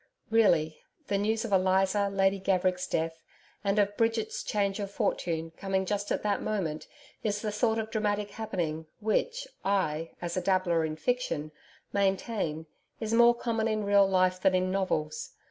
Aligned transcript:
Really, 0.31 0.81
the 1.09 1.19
news 1.19 1.45
of 1.45 1.51
Eliza 1.53 2.09
Lady 2.09 2.39
Gaverick's 2.39 2.87
death, 2.87 3.21
and 3.63 3.77
of 3.77 3.95
Bridget's 3.97 4.41
change 4.41 4.79
of 4.79 4.89
fortune, 4.89 5.51
coming 5.51 5.85
just 5.85 6.11
at 6.11 6.23
that 6.23 6.41
moment, 6.41 6.87
is 7.21 7.43
the 7.43 7.51
sort 7.51 7.77
of 7.77 7.91
dramatic 7.91 8.31
happening, 8.31 8.87
which 8.99 9.47
I 9.63 10.09
as 10.19 10.35
a 10.35 10.41
dabbler 10.41 10.83
in 10.85 10.95
fiction 10.95 11.51
maintain, 11.93 12.65
is 12.99 13.13
more 13.13 13.35
common 13.35 13.67
in 13.67 13.83
real 13.83 14.09
life 14.09 14.41
than 14.41 14.55
in 14.55 14.71
novels. 14.71 15.33